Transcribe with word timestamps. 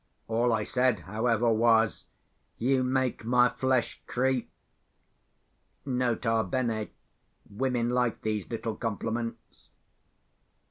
All 0.27 0.51
I 0.51 0.63
said, 0.63 1.01
however, 1.01 1.53
was, 1.53 2.07
"You 2.57 2.81
make 2.81 3.23
my 3.23 3.49
flesh 3.49 4.01
creep." 4.07 4.49
(Nota 5.85 6.43
bene: 6.43 6.89
Women 7.47 7.91
like 7.91 8.23
these 8.23 8.49
little 8.49 8.75
compliments.) 8.75 9.69